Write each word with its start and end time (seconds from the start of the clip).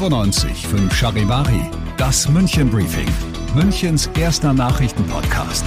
95 0.00 0.66
5 0.66 0.94
Charivari, 0.94 1.60
das 1.98 2.26
München 2.26 2.70
Briefing, 2.70 3.06
Münchens 3.54 4.08
erster 4.18 4.54
Nachrichtenpodcast. 4.54 5.62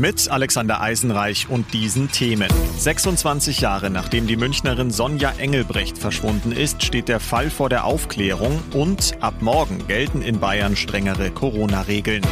Mit 0.00 0.30
Alexander 0.30 0.80
Eisenreich 0.80 1.50
und 1.50 1.74
diesen 1.74 2.10
Themen. 2.10 2.48
26 2.78 3.60
Jahre 3.60 3.90
nachdem 3.90 4.26
die 4.26 4.38
Münchnerin 4.38 4.90
Sonja 4.90 5.32
Engelbrecht 5.32 5.98
verschwunden 5.98 6.52
ist, 6.52 6.82
steht 6.82 7.08
der 7.08 7.20
Fall 7.20 7.50
vor 7.50 7.68
der 7.68 7.84
Aufklärung 7.84 8.62
und 8.72 9.12
ab 9.20 9.42
morgen 9.42 9.86
gelten 9.88 10.22
in 10.22 10.40
Bayern 10.40 10.74
strengere 10.74 11.30
Corona-Regeln. 11.30 12.22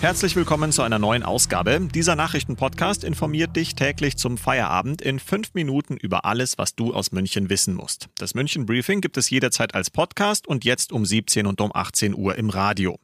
Herzlich 0.00 0.36
willkommen 0.36 0.72
zu 0.72 0.80
einer 0.80 0.98
neuen 0.98 1.22
Ausgabe. 1.22 1.86
Dieser 1.94 2.16
Nachrichtenpodcast 2.16 3.04
informiert 3.04 3.56
dich 3.56 3.74
täglich 3.74 4.16
zum 4.16 4.38
Feierabend 4.38 5.02
in 5.02 5.18
fünf 5.18 5.52
Minuten 5.52 5.98
über 5.98 6.24
alles, 6.24 6.56
was 6.56 6.76
du 6.76 6.94
aus 6.94 7.12
München 7.12 7.50
wissen 7.50 7.74
musst. 7.74 8.08
Das 8.16 8.34
München 8.34 8.64
Briefing 8.64 9.02
gibt 9.02 9.18
es 9.18 9.28
jederzeit 9.28 9.74
als 9.74 9.90
Podcast 9.90 10.46
und 10.46 10.64
jetzt 10.64 10.92
um 10.92 11.04
17 11.04 11.44
und 11.44 11.60
um 11.60 11.72
18 11.74 12.14
Uhr 12.14 12.36
im 12.36 12.48
Radio. 12.48 12.98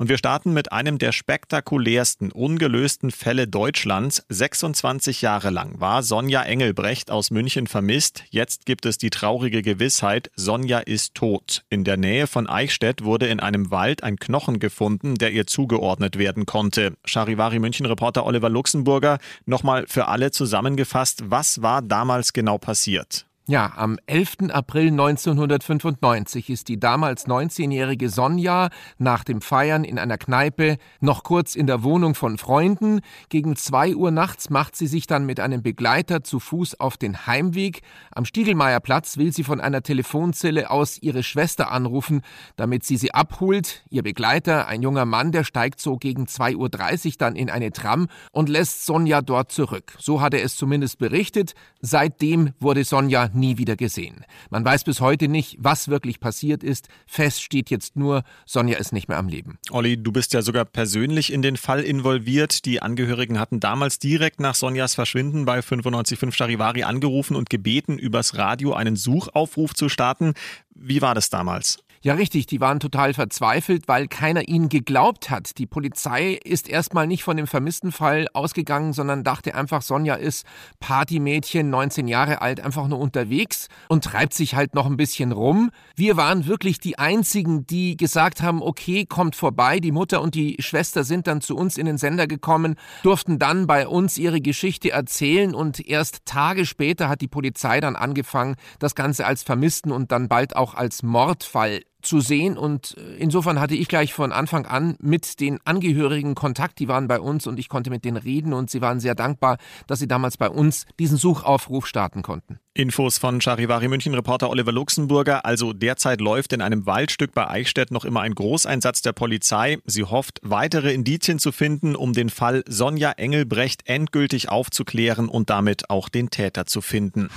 Und 0.00 0.08
wir 0.08 0.16
starten 0.16 0.52
mit 0.52 0.70
einem 0.70 0.98
der 0.98 1.10
spektakulärsten 1.10 2.30
ungelösten 2.30 3.10
Fälle 3.10 3.48
Deutschlands. 3.48 4.24
26 4.28 5.22
Jahre 5.22 5.50
lang 5.50 5.80
war 5.80 6.04
Sonja 6.04 6.44
Engelbrecht 6.44 7.10
aus 7.10 7.32
München 7.32 7.66
vermisst. 7.66 8.22
Jetzt 8.30 8.64
gibt 8.64 8.86
es 8.86 8.98
die 8.98 9.10
traurige 9.10 9.60
Gewissheit, 9.60 10.30
Sonja 10.36 10.78
ist 10.78 11.16
tot. 11.16 11.64
In 11.68 11.82
der 11.82 11.96
Nähe 11.96 12.28
von 12.28 12.48
Eichstätt 12.48 13.02
wurde 13.02 13.26
in 13.26 13.40
einem 13.40 13.72
Wald 13.72 14.04
ein 14.04 14.18
Knochen 14.18 14.60
gefunden, 14.60 15.16
der 15.16 15.32
ihr 15.32 15.48
zugeordnet 15.48 16.16
werden 16.16 16.46
konnte. 16.46 16.96
Charivari 17.04 17.58
München-Reporter 17.58 18.24
Oliver 18.24 18.50
Luxemburger, 18.50 19.18
nochmal 19.46 19.84
für 19.88 20.06
alle 20.06 20.30
zusammengefasst, 20.30 21.24
was 21.28 21.60
war 21.60 21.82
damals 21.82 22.32
genau 22.32 22.56
passiert? 22.58 23.27
Ja, 23.50 23.72
am 23.76 23.98
11. 24.04 24.50
April 24.50 24.88
1995 24.88 26.50
ist 26.50 26.68
die 26.68 26.78
damals 26.78 27.26
19-jährige 27.26 28.10
Sonja 28.10 28.68
nach 28.98 29.24
dem 29.24 29.40
Feiern 29.40 29.84
in 29.84 29.98
einer 29.98 30.18
Kneipe 30.18 30.76
noch 31.00 31.22
kurz 31.22 31.54
in 31.54 31.66
der 31.66 31.82
Wohnung 31.82 32.14
von 32.14 32.36
Freunden. 32.36 33.00
Gegen 33.30 33.56
2 33.56 33.94
Uhr 33.94 34.10
nachts 34.10 34.50
macht 34.50 34.76
sie 34.76 34.86
sich 34.86 35.06
dann 35.06 35.24
mit 35.24 35.40
einem 35.40 35.62
Begleiter 35.62 36.22
zu 36.22 36.40
Fuß 36.40 36.78
auf 36.78 36.98
den 36.98 37.26
Heimweg. 37.26 37.80
Am 38.10 38.26
Stiegelmeierplatz 38.26 39.16
will 39.16 39.32
sie 39.32 39.44
von 39.44 39.62
einer 39.62 39.82
Telefonzelle 39.82 40.70
aus 40.70 40.98
ihre 41.00 41.22
Schwester 41.22 41.72
anrufen, 41.72 42.20
damit 42.56 42.84
sie 42.84 42.98
sie 42.98 43.14
abholt. 43.14 43.82
Ihr 43.88 44.02
Begleiter, 44.02 44.68
ein 44.68 44.82
junger 44.82 45.06
Mann, 45.06 45.32
der 45.32 45.44
steigt 45.44 45.80
so 45.80 45.96
gegen 45.96 46.26
2.30 46.26 47.06
Uhr 47.06 47.12
dann 47.16 47.34
in 47.34 47.48
eine 47.48 47.72
Tram 47.72 48.08
und 48.30 48.50
lässt 48.50 48.84
Sonja 48.84 49.22
dort 49.22 49.52
zurück. 49.52 49.94
So 49.98 50.20
hat 50.20 50.34
er 50.34 50.44
es 50.44 50.54
zumindest 50.54 50.98
berichtet. 50.98 51.54
Seitdem 51.80 52.52
wurde 52.60 52.84
Sonja 52.84 53.30
nie 53.38 53.58
wieder 53.58 53.76
gesehen. 53.76 54.24
Man 54.50 54.64
weiß 54.64 54.84
bis 54.84 55.00
heute 55.00 55.28
nicht, 55.28 55.56
was 55.58 55.88
wirklich 55.88 56.20
passiert 56.20 56.62
ist. 56.62 56.88
Fest 57.06 57.42
steht 57.42 57.70
jetzt 57.70 57.96
nur, 57.96 58.22
Sonja 58.46 58.78
ist 58.78 58.92
nicht 58.92 59.08
mehr 59.08 59.18
am 59.18 59.28
Leben. 59.28 59.58
Olli, 59.70 60.02
du 60.02 60.12
bist 60.12 60.32
ja 60.32 60.42
sogar 60.42 60.64
persönlich 60.64 61.32
in 61.32 61.42
den 61.42 61.56
Fall 61.56 61.80
involviert. 61.80 62.64
Die 62.64 62.82
Angehörigen 62.82 63.38
hatten 63.38 63.60
damals 63.60 63.98
direkt 63.98 64.40
nach 64.40 64.54
Sonjas 64.54 64.94
Verschwinden 64.94 65.44
bei 65.44 65.56
955 65.56 66.34
Charivari 66.34 66.82
angerufen 66.82 67.36
und 67.36 67.50
gebeten, 67.50 67.98
übers 67.98 68.36
Radio 68.36 68.74
einen 68.74 68.96
Suchaufruf 68.96 69.74
zu 69.74 69.88
starten. 69.88 70.34
Wie 70.74 71.02
war 71.02 71.14
das 71.14 71.30
damals? 71.30 71.78
Ja, 72.08 72.14
richtig, 72.14 72.46
die 72.46 72.58
waren 72.58 72.80
total 72.80 73.12
verzweifelt, 73.12 73.86
weil 73.86 74.08
keiner 74.08 74.48
ihnen 74.48 74.70
geglaubt 74.70 75.28
hat. 75.28 75.58
Die 75.58 75.66
Polizei 75.66 76.40
ist 76.42 76.66
erstmal 76.66 77.06
nicht 77.06 77.22
von 77.22 77.36
dem 77.36 77.46
vermissten 77.46 77.92
Fall 77.92 78.28
ausgegangen, 78.32 78.94
sondern 78.94 79.24
dachte 79.24 79.54
einfach, 79.54 79.82
Sonja 79.82 80.14
ist 80.14 80.46
Partymädchen, 80.80 81.68
19 81.68 82.08
Jahre 82.08 82.40
alt, 82.40 82.60
einfach 82.60 82.88
nur 82.88 82.98
unterwegs 82.98 83.68
und 83.90 84.04
treibt 84.04 84.32
sich 84.32 84.54
halt 84.54 84.74
noch 84.74 84.86
ein 84.86 84.96
bisschen 84.96 85.32
rum. 85.32 85.70
Wir 85.96 86.16
waren 86.16 86.46
wirklich 86.46 86.80
die 86.80 86.98
einzigen, 86.98 87.66
die 87.66 87.98
gesagt 87.98 88.40
haben, 88.40 88.62
okay, 88.62 89.04
kommt 89.04 89.36
vorbei. 89.36 89.78
Die 89.78 89.92
Mutter 89.92 90.22
und 90.22 90.34
die 90.34 90.56
Schwester 90.60 91.04
sind 91.04 91.26
dann 91.26 91.42
zu 91.42 91.56
uns 91.56 91.76
in 91.76 91.84
den 91.84 91.98
Sender 91.98 92.26
gekommen, 92.26 92.76
durften 93.02 93.38
dann 93.38 93.66
bei 93.66 93.86
uns 93.86 94.16
ihre 94.16 94.40
Geschichte 94.40 94.92
erzählen 94.92 95.54
und 95.54 95.86
erst 95.86 96.24
Tage 96.24 96.64
später 96.64 97.10
hat 97.10 97.20
die 97.20 97.28
Polizei 97.28 97.80
dann 97.80 97.96
angefangen, 97.96 98.56
das 98.78 98.94
Ganze 98.94 99.26
als 99.26 99.42
Vermissten 99.42 99.92
und 99.92 100.10
dann 100.10 100.28
bald 100.28 100.56
auch 100.56 100.72
als 100.72 101.02
Mordfall 101.02 101.82
zu 102.02 102.20
sehen. 102.20 102.56
Und 102.56 102.96
äh, 102.98 103.16
insofern 103.16 103.60
hatte 103.60 103.74
ich 103.74 103.88
gleich 103.88 104.12
von 104.12 104.32
Anfang 104.32 104.66
an 104.66 104.96
mit 105.00 105.40
den 105.40 105.58
Angehörigen 105.64 106.34
Kontakt, 106.34 106.78
die 106.78 106.88
waren 106.88 107.08
bei 107.08 107.20
uns 107.20 107.46
und 107.46 107.58
ich 107.58 107.68
konnte 107.68 107.90
mit 107.90 108.04
denen 108.04 108.16
reden. 108.16 108.52
Und 108.52 108.70
sie 108.70 108.80
waren 108.80 109.00
sehr 109.00 109.14
dankbar, 109.14 109.58
dass 109.86 109.98
sie 109.98 110.08
damals 110.08 110.36
bei 110.36 110.48
uns 110.48 110.86
diesen 110.98 111.16
Suchaufruf 111.16 111.86
starten 111.86 112.22
konnten. 112.22 112.60
Infos 112.78 113.18
von 113.18 113.40
Charivari 113.40 113.88
München 113.88 114.14
Reporter 114.14 114.50
Oliver 114.50 114.70
Luxemburger. 114.70 115.44
Also 115.44 115.72
derzeit 115.72 116.20
läuft 116.20 116.52
in 116.52 116.62
einem 116.62 116.86
Waldstück 116.86 117.34
bei 117.34 117.50
Eichstätt 117.50 117.90
noch 117.90 118.04
immer 118.04 118.20
ein 118.20 118.36
Großeinsatz 118.36 119.02
der 119.02 119.12
Polizei. 119.12 119.78
Sie 119.84 120.04
hofft, 120.04 120.38
weitere 120.44 120.94
Indizien 120.94 121.40
zu 121.40 121.50
finden, 121.50 121.96
um 121.96 122.12
den 122.12 122.30
Fall 122.30 122.62
Sonja 122.68 123.10
Engelbrecht 123.10 123.88
endgültig 123.88 124.48
aufzuklären 124.48 125.28
und 125.28 125.50
damit 125.50 125.90
auch 125.90 126.08
den 126.08 126.30
Täter 126.30 126.66
zu 126.66 126.80
finden. 126.80 127.30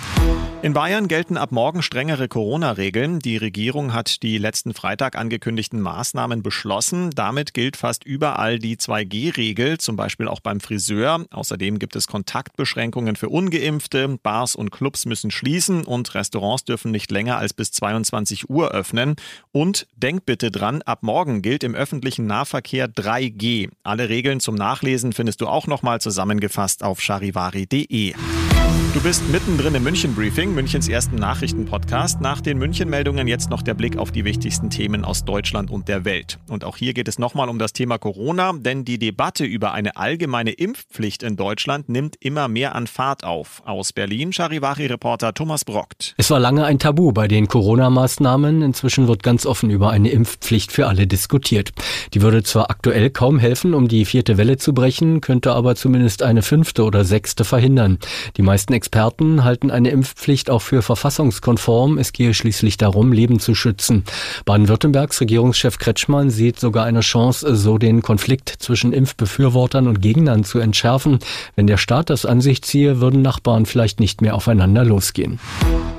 In 0.63 0.73
Bayern 0.73 1.07
gelten 1.07 1.37
ab 1.37 1.51
morgen 1.51 1.81
strengere 1.81 2.27
Corona-Regeln. 2.27 3.17
Die 3.17 3.37
Regierung 3.37 3.93
hat 3.93 4.21
die 4.21 4.37
letzten 4.37 4.75
Freitag 4.75 5.17
angekündigten 5.17 5.81
Maßnahmen 5.81 6.43
beschlossen. 6.43 7.09
Damit 7.15 7.55
gilt 7.55 7.77
fast 7.77 8.03
überall 8.03 8.59
die 8.59 8.77
2G-Regel, 8.77 9.79
zum 9.79 9.95
Beispiel 9.95 10.27
auch 10.27 10.39
beim 10.39 10.59
Friseur. 10.59 11.25
Außerdem 11.31 11.79
gibt 11.79 11.95
es 11.95 12.05
Kontaktbeschränkungen 12.05 13.15
für 13.15 13.29
Ungeimpfte. 13.29 14.19
Bars 14.21 14.55
und 14.55 14.69
Clubs 14.69 15.07
müssen 15.07 15.30
schließen 15.31 15.83
und 15.83 16.13
Restaurants 16.13 16.65
dürfen 16.65 16.91
nicht 16.91 17.11
länger 17.11 17.37
als 17.37 17.53
bis 17.53 17.71
22 17.71 18.49
Uhr 18.49 18.71
öffnen. 18.71 19.15
Und 19.51 19.87
denk 19.95 20.25
bitte 20.25 20.51
dran, 20.51 20.81
ab 20.81 20.99
morgen 21.01 21.41
gilt 21.41 21.63
im 21.63 21.75
öffentlichen 21.75 22.27
Nahverkehr 22.27 22.87
3G. 22.87 23.69
Alle 23.83 24.09
Regeln 24.09 24.39
zum 24.39 24.55
Nachlesen 24.55 25.13
findest 25.13 25.41
du 25.41 25.47
auch 25.47 25.67
nochmal 25.67 26.01
zusammengefasst 26.01 26.83
auf 26.83 27.01
charivari.de. 27.01 28.13
Du 28.93 28.99
bist 28.99 29.27
mittendrin 29.31 29.73
im 29.73 29.83
München 29.83 30.13
Briefing, 30.13 30.53
Münchens 30.53 30.89
ersten 30.89 31.15
Nachrichtenpodcast. 31.15 32.19
Nach 32.19 32.41
den 32.41 32.57
München-Meldungen 32.57 33.25
jetzt 33.25 33.49
noch 33.49 33.61
der 33.61 33.73
Blick 33.73 33.97
auf 33.97 34.11
die 34.11 34.25
wichtigsten 34.25 34.69
Themen 34.69 35.05
aus 35.05 35.23
Deutschland 35.23 35.71
und 35.71 35.87
der 35.87 36.03
Welt. 36.03 36.39
Und 36.49 36.65
auch 36.65 36.75
hier 36.75 36.93
geht 36.93 37.07
es 37.07 37.17
nochmal 37.17 37.47
um 37.47 37.57
das 37.57 37.71
Thema 37.71 37.97
Corona, 37.97 38.51
denn 38.53 38.83
die 38.83 38.99
Debatte 38.99 39.45
über 39.45 39.71
eine 39.71 39.95
allgemeine 39.95 40.51
Impfpflicht 40.51 41.23
in 41.23 41.37
Deutschland 41.37 41.87
nimmt 41.87 42.17
immer 42.19 42.49
mehr 42.49 42.75
an 42.75 42.85
Fahrt 42.85 43.23
auf. 43.23 43.63
Aus 43.65 43.93
Berlin, 43.93 44.33
Charivari-Reporter 44.33 45.33
Thomas 45.33 45.63
Brockt. 45.63 46.13
Es 46.17 46.29
war 46.29 46.41
lange 46.41 46.65
ein 46.65 46.77
Tabu 46.77 47.13
bei 47.13 47.29
den 47.29 47.47
Corona-Maßnahmen. 47.47 48.61
Inzwischen 48.61 49.07
wird 49.07 49.23
ganz 49.23 49.45
offen 49.45 49.69
über 49.69 49.91
eine 49.91 50.09
Impfpflicht 50.09 50.71
für 50.71 50.87
alle 50.87 51.07
diskutiert. 51.07 51.71
Die 52.13 52.21
würde 52.21 52.43
zwar 52.43 52.69
aktuell 52.69 53.09
kaum 53.09 53.39
helfen, 53.39 53.73
um 53.73 53.87
die 53.87 54.03
vierte 54.03 54.37
Welle 54.37 54.57
zu 54.57 54.73
brechen, 54.73 55.21
könnte 55.21 55.53
aber 55.53 55.75
zumindest 55.75 56.23
eine 56.23 56.41
fünfte 56.41 56.83
oder 56.83 57.05
sechste 57.05 57.45
verhindern. 57.45 57.97
Die 58.35 58.41
meisten 58.61 58.73
Experten 58.73 59.43
halten 59.43 59.71
eine 59.71 59.89
Impfpflicht 59.89 60.51
auch 60.51 60.61
für 60.61 60.83
verfassungskonform. 60.83 61.97
Es 61.97 62.13
gehe 62.13 62.35
schließlich 62.35 62.77
darum, 62.77 63.11
Leben 63.11 63.39
zu 63.39 63.55
schützen. 63.55 64.03
Baden-Württembergs 64.45 65.19
Regierungschef 65.19 65.79
Kretschmann 65.79 66.29
sieht 66.29 66.59
sogar 66.59 66.85
eine 66.85 66.99
Chance, 66.99 67.55
so 67.55 67.79
den 67.79 68.03
Konflikt 68.03 68.49
zwischen 68.59 68.93
Impfbefürwortern 68.93 69.87
und 69.87 69.99
Gegnern 69.99 70.43
zu 70.43 70.59
entschärfen. 70.59 71.17
Wenn 71.55 71.65
der 71.65 71.77
Staat 71.77 72.11
das 72.11 72.27
an 72.27 72.39
sich 72.39 72.61
ziehe, 72.61 73.01
würden 73.01 73.23
Nachbarn 73.23 73.65
vielleicht 73.65 73.99
nicht 73.99 74.21
mehr 74.21 74.35
aufeinander 74.35 74.85
losgehen. 74.85 75.39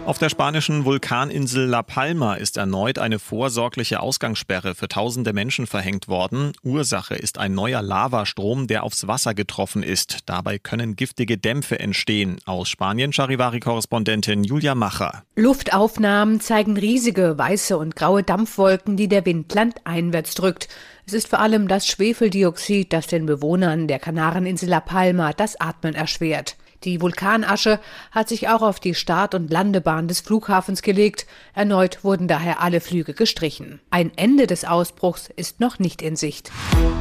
Auf 0.05 0.19
der 0.19 0.31
spanischen 0.31 0.85
Vulkaninsel 0.85 1.65
La 1.65 1.85
Palma 1.85 2.35
ist 2.35 2.57
erneut 2.57 2.99
eine 2.99 3.21
vorsorgliche 3.21 4.01
Ausgangssperre 4.01 4.75
für 4.75 4.89
tausende 4.89 5.33
Menschen 5.33 5.69
verhängt 5.69 6.09
worden. 6.09 6.53
Ursache 6.65 7.15
ist 7.15 7.39
ein 7.39 7.55
neuer 7.55 7.83
Lavastrom, 7.83 8.67
der 8.67 8.83
aufs 8.83 9.07
Wasser 9.07 9.33
getroffen 9.33 9.85
ist. 9.85 10.19
Dabei 10.27 10.59
können 10.59 10.97
giftige 10.97 11.39
Dämpfe 11.39 11.79
entstehen. 11.79 12.39
Aus 12.47 12.69
Spanien 12.69 13.13
Charivari-Korrespondentin 13.13 14.43
Julia 14.43 14.75
Macher. 14.75 15.23
Luftaufnahmen 15.37 16.41
zeigen 16.41 16.77
riesige 16.77 17.39
weiße 17.39 17.79
und 17.79 17.95
graue 17.95 18.25
Dampfwolken, 18.25 18.97
die 18.97 19.07
der 19.07 19.25
Wind 19.25 19.55
landeinwärts 19.55 20.35
drückt. 20.35 20.69
Es 21.07 21.13
ist 21.13 21.29
vor 21.29 21.39
allem 21.39 21.69
das 21.69 21.87
Schwefeldioxid, 21.87 22.93
das 22.93 23.07
den 23.07 23.27
Bewohnern 23.27 23.87
der 23.87 24.01
Kanareninsel 24.01 24.69
La 24.69 24.81
Palma 24.81 25.33
das 25.33 25.61
Atmen 25.61 25.95
erschwert. 25.95 26.57
Die 26.85 27.01
Vulkanasche 27.01 27.79
hat 28.11 28.29
sich 28.29 28.49
auch 28.49 28.63
auf 28.63 28.81
die 28.81 28.95
Start- 28.95 29.35
und 29.35 29.51
Landebahn 29.51 30.09
des 30.09 30.21
Flughafens 30.21 30.83
gelegt. 30.83 31.27
Erneut 31.55 32.03
wurden 32.03 32.27
daher 32.27 32.61
alle 32.61 32.81
Flüge 32.81 33.15
gestrichen. 33.15 33.81
Ein 33.91 34.11
Ende 34.17 34.47
des 34.47 34.65
Ausbruchs 34.65 35.31
ist 35.37 35.61
noch 35.61 35.79
nicht 35.79 36.03
in 36.03 36.17
Sicht. 36.17 36.51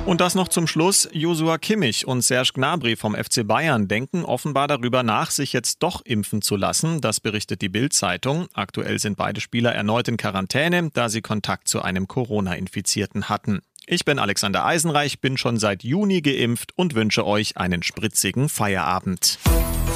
Und 0.06 0.22
das 0.22 0.36
noch 0.36 0.48
zum 0.48 0.68
Schluss. 0.68 1.10
Josua 1.13 1.57
Kimmich 1.57 2.07
und 2.07 2.22
Serge 2.22 2.51
Gnabry 2.54 2.95
vom 2.95 3.16
FC 3.16 3.45
Bayern 3.45 3.88
denken 3.88 4.24
offenbar 4.24 4.68
darüber 4.68 5.04
nach, 5.04 5.31
sich 5.31 5.54
jetzt 5.54 5.81
doch 5.84 6.01
impfen 6.06 6.42
zu 6.42 6.56
lassen. 6.56 7.01
Das 7.01 7.19
berichtet 7.19 7.62
die 7.62 7.69
Bild-Zeitung. 7.69 8.48
Aktuell 8.54 9.00
sind 9.00 9.18
beide 9.18 9.42
Spieler 9.42 9.74
erneut 9.74 10.07
in 10.07 10.18
Quarantäne, 10.18 10.89
da 10.94 11.10
sie 11.10 11.22
Kontakt 11.22 11.68
zu 11.68 11.81
einem 11.81 12.07
Corona-Infizierten 12.07 13.30
hatten. 13.30 13.62
Ich 13.93 14.05
bin 14.05 14.19
Alexander 14.19 14.65
Eisenreich, 14.65 15.19
bin 15.19 15.35
schon 15.35 15.59
seit 15.59 15.83
Juni 15.83 16.21
geimpft 16.21 16.71
und 16.77 16.95
wünsche 16.95 17.27
euch 17.27 17.57
einen 17.57 17.83
spritzigen 17.83 18.47
Feierabend. 18.47 19.38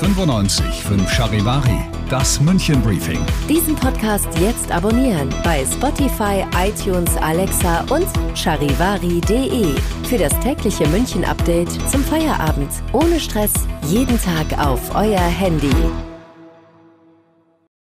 95 0.02 0.66
5 0.84 1.10
Charivari, 1.14 1.80
das 2.10 2.42
München 2.42 2.82
Briefing. 2.82 3.26
Diesen 3.48 3.74
Podcast 3.74 4.28
jetzt 4.42 4.70
abonnieren 4.70 5.30
bei 5.46 5.64
Spotify, 5.64 6.46
iTunes, 6.58 7.16
Alexa 7.16 7.86
und 7.90 8.06
charivari.de 8.38 9.74
für 10.10 10.18
das 10.18 10.38
tägliche 10.42 10.86
München 10.90 11.24
Update 11.24 11.72
zum 11.90 12.04
Feierabend. 12.04 12.72
Ohne 12.92 13.18
Stress, 13.18 13.54
jeden 13.88 14.20
Tag 14.22 14.60
auf 14.60 14.94
euer 14.94 15.22
Handy. 15.22 15.72